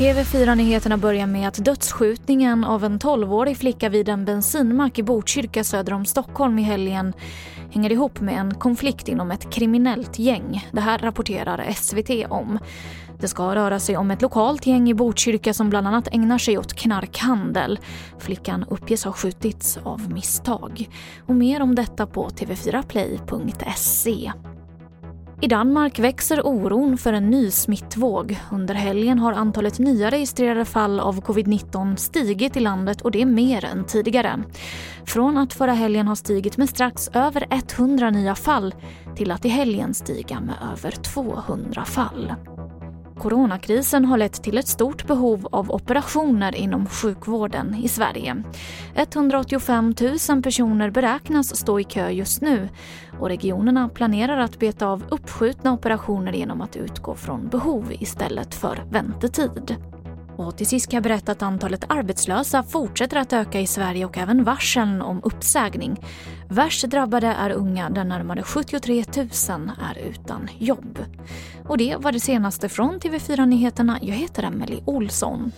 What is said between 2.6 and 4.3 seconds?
av en 12-årig flicka vid en